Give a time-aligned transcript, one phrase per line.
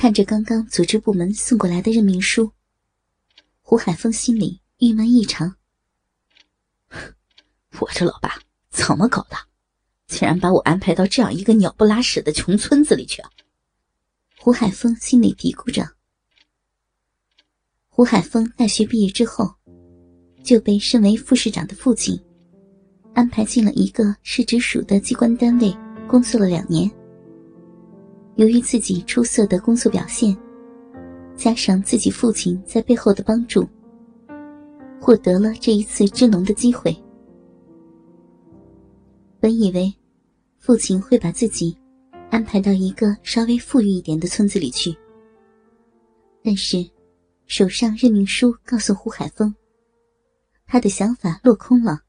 [0.00, 2.52] 看着刚刚组织部门送过来的任命书，
[3.60, 5.56] 胡海峰心里郁闷异常。
[7.78, 8.40] 我这老爸
[8.70, 9.36] 怎么搞的？
[10.06, 13.22] 竟然把我安排到这样一个鸟不拉屎的穷村子里去！
[14.38, 15.86] 胡海峰心里嘀咕着。
[17.90, 19.54] 胡海峰大学毕业之后，
[20.42, 22.18] 就被身为副市长的父亲
[23.12, 25.76] 安排进了一个市直属的机关单位
[26.08, 26.90] 工作了两年。
[28.40, 30.34] 由于自己出色的工作表现，
[31.36, 33.68] 加上自己父亲在背后的帮助，
[34.98, 36.96] 获得了这一次支农的机会。
[39.38, 39.94] 本以为
[40.56, 41.76] 父亲会把自己
[42.30, 44.96] 安排到一个稍微富裕一点的村子里去，
[46.42, 46.78] 但是
[47.46, 49.54] 手上任命书告诉胡海峰，
[50.66, 52.00] 他的想法落空了。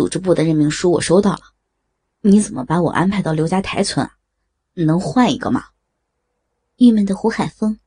[0.00, 1.40] 组织部的任命书我收到了，
[2.22, 4.16] 你怎么把我安排到刘家台村啊？
[4.72, 5.72] 能换一个吗？
[6.78, 7.78] 郁闷的胡海峰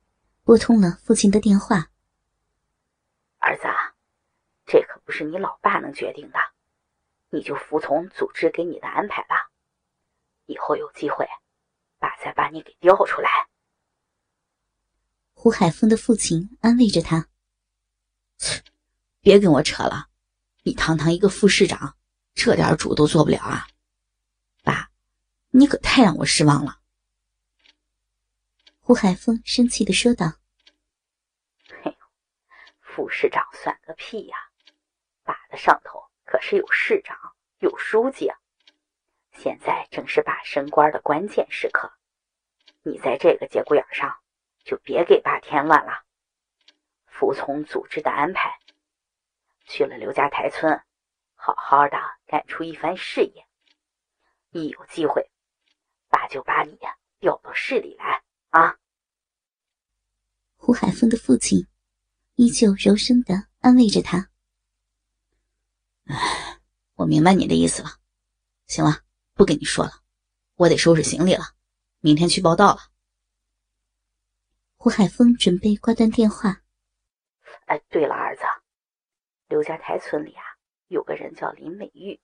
[0.43, 1.89] 拨通了父亲的电话。
[3.39, 3.63] 儿子，
[4.67, 6.37] 这可不是你老爸能决定的，
[7.31, 9.49] 你就服从组织给你的安排吧。
[10.45, 11.27] 以后有机会，
[11.97, 13.29] 爸再把你给调出来。
[15.33, 17.27] 胡海峰的父亲安慰着他
[19.19, 20.09] ：“别跟我扯了。”
[20.65, 21.97] 你堂堂一个副市长，
[22.33, 23.67] 这点主都做不了啊！
[24.63, 24.89] 爸，
[25.51, 26.79] 你可太让我失望了。
[28.81, 30.33] 胡海峰生气的说道
[31.83, 31.97] ：“嘿，
[32.81, 34.37] 副市长算个屁呀！
[35.23, 37.17] 爸的上头可是有市长、
[37.59, 38.37] 有书记啊！
[39.31, 41.93] 现在正是爸升官的关键时刻，
[42.81, 44.19] 你在这个节骨眼上
[44.65, 46.03] 就别给爸添乱了，
[47.05, 48.59] 服从组织的安排。”
[49.65, 50.83] 去了刘家台村，
[51.45, 53.45] 好好的干出一番事业。
[54.51, 55.29] 一有机会，
[56.07, 56.79] 爸就把你
[57.19, 58.77] 调到市里来啊！
[60.55, 61.67] 胡海峰的父亲
[62.35, 64.29] 依旧柔声的安慰着他
[66.07, 66.61] ：“哎，
[66.93, 67.89] 我明白你的意思了。
[68.67, 69.01] 行了，
[69.33, 69.91] 不跟你说了，
[70.55, 71.43] 我得收拾行李了，
[71.99, 72.79] 明天去报道了。”
[74.79, 76.61] 胡海峰准备挂断电话。
[77.65, 78.43] 哎，对了，儿子。
[79.49, 80.43] 刘家台村里啊，
[80.93, 82.21] 有个人叫林美玉，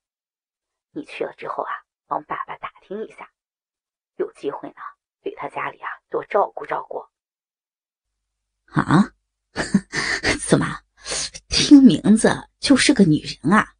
[0.92, 1.72] 你去了之后啊，
[2.06, 3.32] 帮爸爸打听一下，
[4.18, 4.76] 有机会呢，
[5.24, 7.04] 对他家里啊多照顾照顾。
[8.68, 9.12] 啊？
[10.48, 10.84] 怎么
[11.48, 12.30] 听名字
[12.60, 13.74] 就是个女人啊？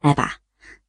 [0.00, 0.38] 哎，爸，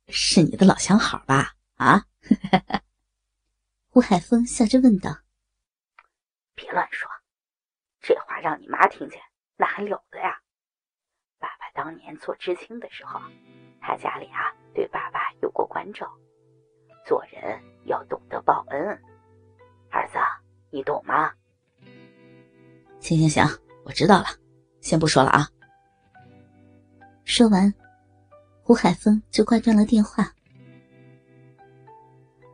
[0.10, 1.56] 是你的老相好吧？
[1.78, 2.06] 啊？
[3.96, 5.22] 吴海峰笑着问道
[6.54, 7.10] ：“别乱说，
[8.02, 9.22] 这话让你妈听见，
[9.56, 10.05] 那还了得呀？”当
[12.06, 13.20] 年做知青的时候，
[13.82, 16.08] 他家里啊对爸爸有过关照，
[17.04, 18.80] 做人要懂得报恩。
[19.90, 20.20] 儿子，
[20.70, 21.32] 你懂吗？
[23.00, 23.44] 行行行，
[23.86, 24.26] 我知道了，
[24.82, 25.50] 先不说了啊。
[27.24, 27.74] 说完，
[28.62, 30.32] 胡海峰就挂断了电话。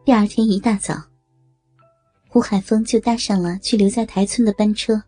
[0.06, 0.96] 第二天一大早，
[2.30, 5.04] 胡海峰就搭上了去刘家台村的班车。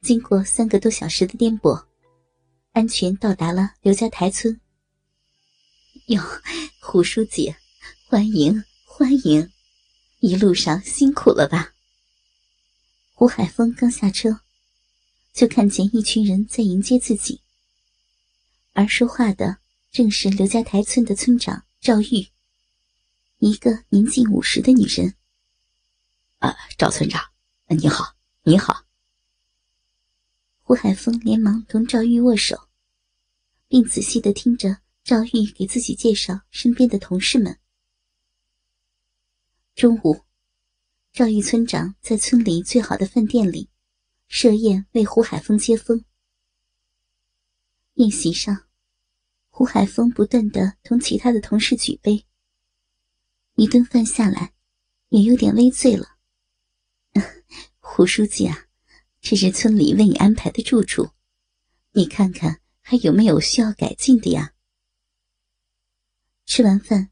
[0.00, 1.82] 经过三个多小时的颠簸。
[2.74, 4.60] 安全到达了刘家台村。
[6.06, 6.20] 哟，
[6.80, 7.54] 胡书记，
[8.08, 9.48] 欢迎欢迎！
[10.18, 11.72] 一路上辛苦了吧？
[13.12, 14.40] 胡海峰刚下车，
[15.32, 17.40] 就看见一群人在迎接自己，
[18.72, 19.58] 而说话的
[19.92, 22.26] 正是刘家台村的村长赵玉，
[23.38, 25.14] 一个年近五十的女人。
[26.40, 27.22] 啊，赵村长，
[27.68, 28.84] 你好，你好。
[30.66, 32.70] 胡海峰连忙同赵玉握手，
[33.68, 37.58] 并仔细的听着赵玉给自己介绍身边的同事们。
[39.74, 40.22] 中午，
[41.12, 43.68] 赵玉村长在村里最好的饭店里
[44.26, 46.02] 设宴为胡海峰接风。
[47.96, 48.64] 宴席上，
[49.50, 52.24] 胡海峰不断的同其他的同事举杯。
[53.56, 54.54] 一顿饭下来，
[55.10, 56.16] 也有点微醉了。
[57.80, 58.63] 胡书记啊！
[59.26, 61.08] 这是村里为你安排的住处，
[61.92, 64.52] 你看看还有没有需要改进的呀？
[66.44, 67.10] 吃完饭，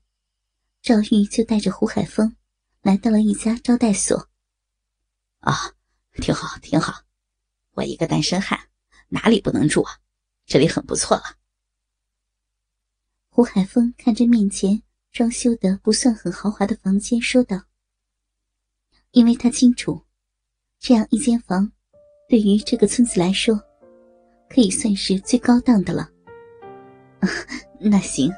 [0.82, 2.36] 赵玉就带着胡海峰
[2.82, 4.28] 来到了一家招待所。
[5.38, 5.72] 啊，
[6.20, 7.04] 挺好，挺好。
[7.70, 8.68] 我一个单身汉，
[9.08, 9.98] 哪里不能住啊？
[10.44, 11.38] 这里很不错了。
[13.30, 14.82] 胡海峰看着面前
[15.12, 17.62] 装修的不算很豪华的房间，说道
[19.12, 20.04] ：“因为他清楚，
[20.78, 21.72] 这样一间房。”
[22.32, 23.60] 对于这个村子来说，
[24.48, 26.08] 可以算是最高档的了。
[27.78, 28.32] 那行，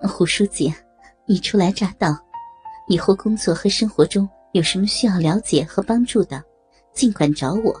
[0.00, 0.74] 胡书记，
[1.24, 2.18] 你初来乍到，
[2.88, 6.42] 以后工作和生活中有什么需要了解和帮助的，
[6.92, 7.80] 尽管找我。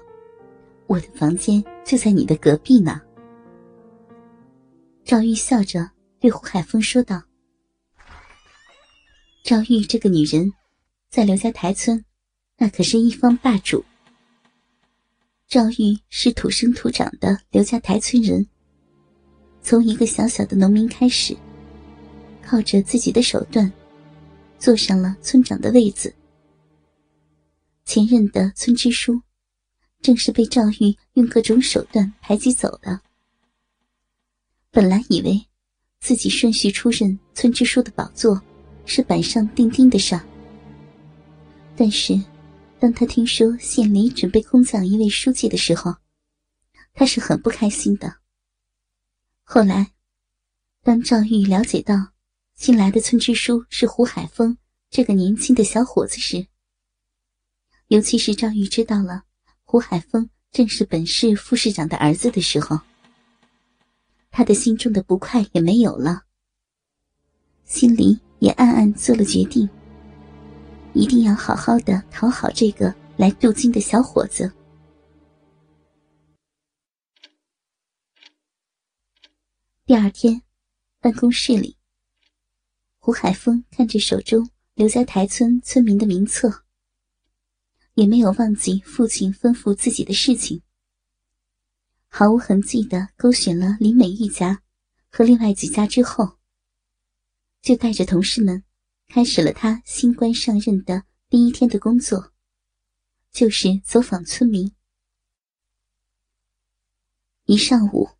[0.86, 3.02] 我的房间就在你的隔壁呢。
[5.04, 5.90] 赵玉笑着
[6.20, 7.20] 对胡海峰说道
[9.42, 10.52] ：“赵玉这个女人，
[11.10, 12.04] 在刘家台村，
[12.58, 13.84] 那可是一方霸主。
[15.48, 18.46] 赵玉是土生土长的刘家台村人，
[19.62, 21.34] 从一个小小的农民开始，
[22.42, 23.72] 靠着自己的手段，
[24.58, 26.14] 坐上了村长的位子。
[27.86, 29.22] 前任的村支书。”
[30.00, 33.00] 正是被赵玉用各种手段排挤走的。
[34.70, 35.44] 本来以为
[35.98, 38.40] 自己顺序出任村支书的宝座
[38.84, 40.16] 是板上钉钉的事，
[41.74, 42.14] 但是
[42.80, 45.96] 当他听说县里准备空降一位书记的时候，
[46.94, 48.18] 他是很不开心的。
[49.42, 49.92] 后来，
[50.82, 52.12] 当赵玉了解到
[52.54, 54.56] 新来的村支书是胡海峰
[54.90, 56.46] 这个年轻的小伙子时，
[57.88, 59.24] 尤其是赵玉知道了。
[59.64, 62.78] 胡海峰正是本市副市长的儿子的时候，
[64.30, 66.22] 他的心中的不快也没有了，
[67.64, 69.68] 心里也暗暗做了决定，
[70.94, 74.52] 一定要好好的讨好这个来镀金的小伙子。
[79.86, 80.42] 第二天，
[81.00, 81.76] 办公室里，
[82.98, 86.64] 胡海峰看着手中刘家台村村民的名册。
[87.94, 90.62] 也没有忘记父亲吩咐自己的事情，
[92.08, 94.62] 毫无痕迹的勾选了林美玉家
[95.10, 96.38] 和另外几家之后，
[97.60, 98.62] 就带着同事们
[99.08, 102.30] 开始了他新官上任的第一天的工作，
[103.32, 104.70] 就是走访村民。
[107.46, 108.10] 一上午，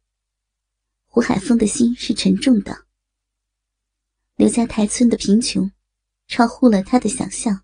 [1.05, 2.87] 胡海峰的心是沉重的。
[4.37, 5.71] 刘家台村的贫穷，
[6.27, 7.61] 超乎了他的想象。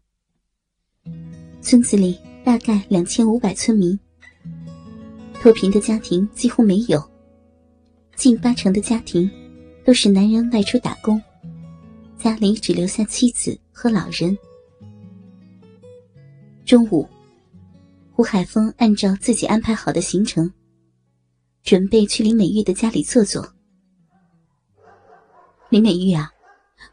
[1.62, 3.98] 村子里大概两千五百村民，
[5.40, 7.02] 脱贫的家庭几乎没有，
[8.16, 9.30] 近八成的家庭
[9.82, 11.20] 都是男人外出打工，
[12.24, 14.34] 家里只留下妻子和老人。
[16.64, 17.06] 中午，
[18.14, 20.50] 胡海峰按照自己安排好的行程，
[21.62, 23.46] 准备去林美玉的家里坐坐。
[25.68, 26.32] 林美玉啊，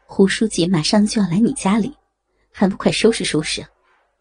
[0.04, 1.96] 胡书记马上就要来你家里，
[2.50, 3.66] 还不快收拾收拾？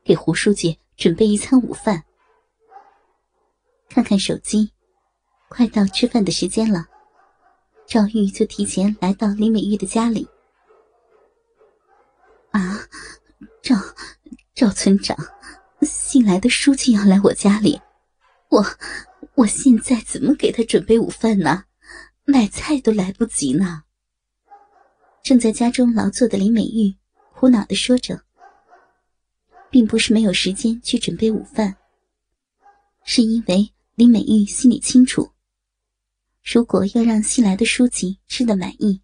[0.05, 2.01] 给胡书记准备一餐午饭。
[3.89, 4.71] 看看手机，
[5.49, 6.85] 快到吃饭的时间了。
[7.85, 10.25] 赵玉就提前来到林美玉的家里。
[12.51, 12.87] 啊，
[13.61, 13.75] 赵
[14.53, 15.17] 赵村长，
[15.81, 17.81] 新来的书记要来我家里，
[18.49, 18.65] 我
[19.35, 21.65] 我现在怎么给他准备午饭呢？
[22.23, 23.83] 买菜都来不及呢。
[25.23, 26.95] 正在家中劳作的林美玉
[27.33, 28.21] 苦恼的说着。
[29.71, 31.77] 并不是没有时间去准备午饭，
[33.05, 35.31] 是因为林美玉心里清楚，
[36.43, 39.01] 如果要让新来的书记吃得满意，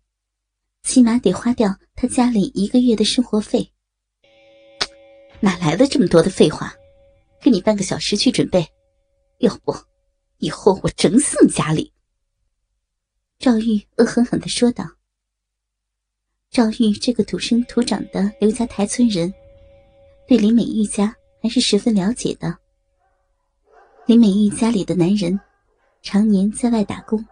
[0.84, 3.72] 起码得花掉他家里一个月的生活费。
[5.40, 6.74] 哪来的这么多的废话？
[7.40, 8.68] 给你半个小时去准备，
[9.40, 9.76] 要不，
[10.38, 11.94] 以后我整死你家里！
[13.38, 14.84] 赵玉恶狠狠的说道。
[16.50, 19.34] 赵玉这个土生土长的刘家台村人。
[20.28, 22.58] 对林美玉家还是十分了解的。
[24.06, 25.40] 林美玉家里的男人
[26.02, 27.26] 常年在外打工，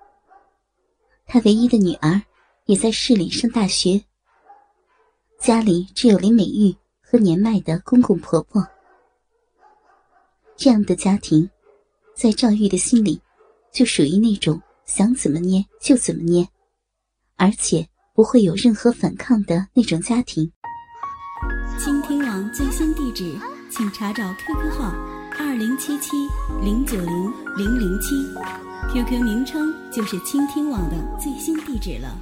[1.25, 2.21] 她唯一的女儿
[2.65, 4.03] 也在市里上大学。
[5.39, 8.65] 家里只有林美玉和年迈的公公婆婆。
[10.55, 11.49] 这样的家庭，
[12.15, 13.21] 在赵玉的心里，
[13.71, 16.47] 就属于那种想怎么捏就怎么捏，
[17.35, 20.51] 而且不会有任何反抗的那种家庭。
[21.77, 23.37] 倾听网最新地址，
[23.69, 24.91] 请查找 QQ 号
[25.37, 26.11] 二零七七
[26.63, 28.15] 零九零零零七
[28.91, 32.17] ，QQ 名称就是倾听网的最新地址了。